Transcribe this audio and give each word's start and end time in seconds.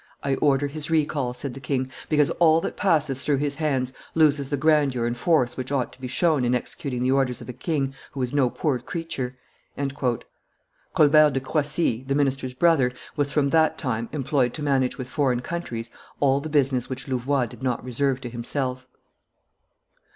"I 0.23 0.33
order 0.33 0.65
his 0.65 0.89
recall," 0.89 1.31
said 1.35 1.53
the 1.53 1.59
king, 1.59 1.91
"because 2.09 2.31
all 2.39 2.59
that 2.61 2.75
passes 2.75 3.19
through 3.19 3.37
his 3.37 3.53
hands 3.53 3.93
loses 4.15 4.49
the 4.49 4.57
grandeur 4.57 5.05
and 5.05 5.15
force 5.15 5.55
which 5.55 5.71
ought 5.71 5.93
to 5.93 6.01
be 6.01 6.07
shown 6.07 6.43
in 6.43 6.55
executing 6.55 7.03
the 7.03 7.11
orders 7.11 7.39
of 7.39 7.47
a 7.49 7.53
king 7.53 7.93
who 8.13 8.21
is 8.23 8.33
no 8.33 8.49
poor 8.49 8.79
creature." 8.79 9.37
Colbert 10.95 11.29
de 11.33 11.39
Croissy, 11.39 12.03
the 12.07 12.15
minister's 12.15 12.55
brother, 12.55 12.91
was 13.15 13.31
from 13.31 13.51
that 13.51 13.77
time 13.77 14.09
employed 14.11 14.55
to 14.55 14.63
manage 14.63 14.97
with 14.97 15.07
foreign 15.07 15.41
countries 15.41 15.91
all 16.19 16.41
the 16.41 16.49
business 16.49 16.89
which 16.89 17.07
Louvois 17.07 17.45
did 17.45 17.61
not 17.61 17.83
reserve 17.83 18.19
to 18.21 18.29
himself. 18.31 18.87